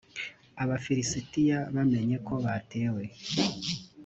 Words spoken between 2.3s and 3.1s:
batewe